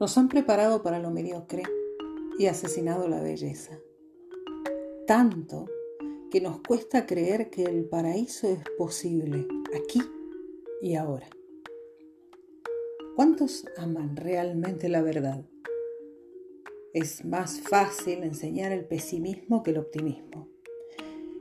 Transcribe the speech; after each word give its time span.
Nos 0.00 0.16
han 0.16 0.28
preparado 0.28 0.82
para 0.82 0.98
lo 0.98 1.10
mediocre 1.10 1.62
y 2.38 2.46
asesinado 2.46 3.06
la 3.06 3.20
belleza. 3.20 3.78
Tanto 5.06 5.66
que 6.30 6.40
nos 6.40 6.62
cuesta 6.62 7.04
creer 7.04 7.50
que 7.50 7.64
el 7.64 7.84
paraíso 7.84 8.48
es 8.48 8.60
posible 8.78 9.46
aquí 9.76 10.00
y 10.80 10.94
ahora. 10.94 11.28
¿Cuántos 13.14 13.66
aman 13.76 14.16
realmente 14.16 14.88
la 14.88 15.02
verdad? 15.02 15.44
Es 16.94 17.22
más 17.26 17.60
fácil 17.60 18.24
enseñar 18.24 18.72
el 18.72 18.86
pesimismo 18.86 19.62
que 19.62 19.72
el 19.72 19.78
optimismo. 19.78 20.48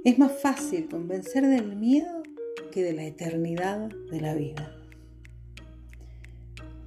Es 0.03 0.19
más 0.19 0.41
fácil 0.41 0.89
convencer 0.89 1.47
del 1.47 1.77
miedo 1.77 2.23
que 2.73 2.83
de 2.83 2.91
la 2.91 3.05
eternidad 3.05 3.89
de 4.11 4.19
la 4.19 4.35
vida. 4.35 4.78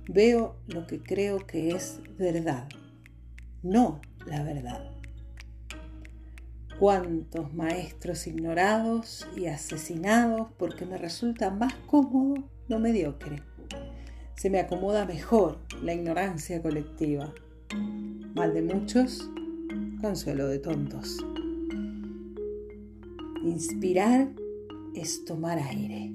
Veo 0.08 0.56
lo 0.66 0.86
que 0.86 1.00
creo 1.00 1.46
que 1.46 1.70
es 1.70 2.00
verdad, 2.18 2.68
no 3.62 4.00
la 4.26 4.42
verdad. 4.42 4.90
Cuántos 6.78 7.54
maestros 7.54 8.26
ignorados 8.26 9.28
y 9.36 9.46
asesinados 9.46 10.48
porque 10.58 10.86
me 10.86 10.98
resulta 10.98 11.50
más 11.50 11.74
cómodo 11.86 12.48
lo 12.66 12.80
mediocre. 12.80 13.42
Se 14.34 14.50
me 14.50 14.58
acomoda 14.58 15.06
mejor 15.06 15.60
la 15.84 15.94
ignorancia 15.94 16.60
colectiva. 16.60 17.32
Mal 18.34 18.54
de 18.54 18.62
muchos, 18.62 19.30
consuelo 20.00 20.48
de 20.48 20.58
tontos. 20.58 21.16
Inspirar 23.44 24.32
es 24.96 25.24
tomar 25.24 25.60
aire. 25.60 26.12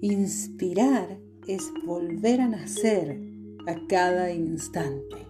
Inspirar 0.00 1.18
es 1.46 1.72
volver 1.84 2.40
a 2.40 2.48
nacer 2.48 3.18
a 3.66 3.74
cada 3.88 4.32
instante. 4.32 5.26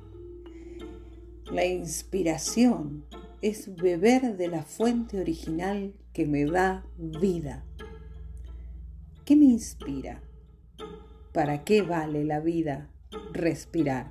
La 1.50 1.64
inspiración 1.64 3.04
es 3.41 3.74
beber 3.77 4.36
de 4.36 4.48
la 4.48 4.62
fuente 4.62 5.20
original 5.20 5.94
que 6.12 6.27
me 6.27 6.44
da 6.44 6.84
vida. 6.98 7.64
¿Qué 9.24 9.36
me 9.36 9.46
inspira? 9.46 10.22
¿Para 11.32 11.64
qué 11.64 11.82
vale 11.82 12.24
la 12.24 12.41
vida 12.41 12.91
respirar? 13.32 14.10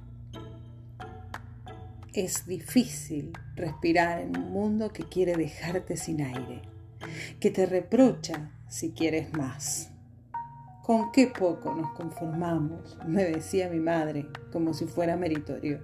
Es 2.13 2.45
difícil 2.45 3.31
respirar 3.55 4.19
en 4.21 4.37
un 4.37 4.51
mundo 4.51 4.91
que 4.91 5.03
quiere 5.03 5.35
dejarte 5.35 5.95
sin 5.97 6.21
aire, 6.21 6.61
que 7.39 7.51
te 7.51 7.65
reprocha 7.65 8.51
si 8.67 8.91
quieres 8.91 9.31
más. 9.33 9.90
Con 10.91 11.09
qué 11.13 11.27
poco 11.27 11.73
nos 11.73 11.93
conformamos, 11.93 12.97
me 13.07 13.23
decía 13.23 13.69
mi 13.69 13.79
madre, 13.79 14.27
como 14.51 14.73
si 14.73 14.87
fuera 14.87 15.15
meritorio. 15.15 15.79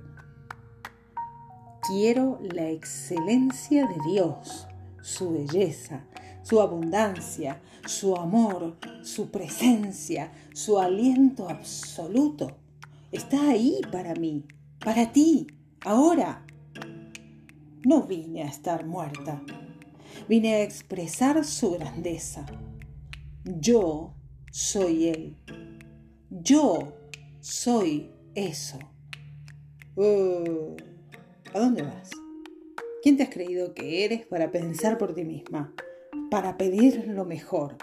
Quiero 1.87 2.41
la 2.41 2.67
excelencia 2.67 3.87
de 3.87 3.95
Dios, 4.11 4.67
su 5.01 5.31
belleza, 5.31 6.03
su 6.43 6.59
abundancia, 6.59 7.61
su 7.85 8.17
amor, 8.17 8.75
su 9.01 9.31
presencia, 9.31 10.33
su 10.53 10.77
aliento 10.77 11.47
absoluto. 11.47 12.57
Está 13.13 13.51
ahí 13.51 13.79
para 13.89 14.13
mí, 14.13 14.43
para 14.77 15.13
ti, 15.13 15.47
ahora. 15.85 16.45
No 17.85 18.03
vine 18.03 18.43
a 18.43 18.47
estar 18.47 18.85
muerta, 18.85 19.41
vine 20.27 20.55
a 20.55 20.63
expresar 20.63 21.45
su 21.45 21.71
grandeza. 21.71 22.45
Yo 23.45 24.16
soy 24.51 25.09
Él. 25.09 25.35
Yo 26.29 26.93
soy 27.39 28.11
eso. 28.35 28.77
Uh, 29.95 30.75
¿A 31.53 31.59
dónde 31.59 31.81
vas? 31.81 32.11
¿Quién 33.01 33.17
te 33.17 33.23
has 33.23 33.29
creído 33.29 33.73
que 33.73 34.05
eres 34.05 34.25
para 34.25 34.51
pensar 34.51 34.97
por 34.97 35.13
ti 35.13 35.23
misma? 35.23 35.73
Para 36.29 36.57
pedir 36.57 37.07
lo 37.07 37.25
mejor. 37.25 37.77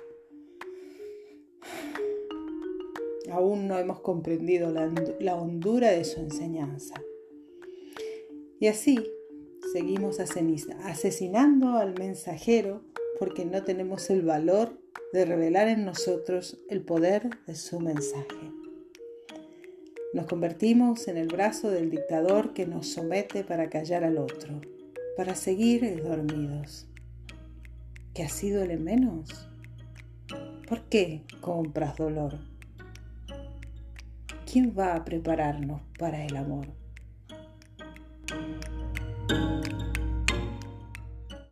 Aún 3.30 3.66
no 3.66 3.78
hemos 3.78 4.00
comprendido 4.00 4.70
la, 4.70 4.92
la 5.18 5.34
hondura 5.34 5.90
de 5.90 6.04
su 6.04 6.20
enseñanza. 6.20 6.94
Y 8.60 8.66
así 8.68 8.98
seguimos 9.72 10.20
asesinando 10.20 11.76
al 11.76 11.98
mensajero 11.98 12.82
porque 13.18 13.44
no 13.44 13.62
tenemos 13.62 14.10
el 14.10 14.22
valor 14.22 14.78
de 15.12 15.24
revelar 15.24 15.68
en 15.68 15.84
nosotros 15.84 16.58
el 16.68 16.82
poder 16.82 17.30
de 17.46 17.54
su 17.54 17.80
mensaje. 17.80 18.52
Nos 20.12 20.26
convertimos 20.26 21.08
en 21.08 21.16
el 21.16 21.28
brazo 21.28 21.70
del 21.70 21.90
dictador 21.90 22.52
que 22.52 22.66
nos 22.66 22.88
somete 22.88 23.42
para 23.42 23.68
callar 23.68 24.04
al 24.04 24.18
otro, 24.18 24.60
para 25.16 25.34
seguir 25.34 26.02
dormidos. 26.02 26.86
¿Que 28.14 28.22
así 28.22 28.50
duele 28.50 28.76
menos? 28.76 29.48
¿Por 30.68 30.82
qué 30.82 31.22
compras 31.40 31.96
dolor? 31.96 32.38
¿Quién 34.50 34.72
va 34.78 34.94
a 34.94 35.04
prepararnos 35.04 35.82
para 35.98 36.24
el 36.24 36.36
amor? 36.36 36.68